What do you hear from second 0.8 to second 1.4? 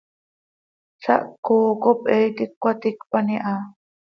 Zaah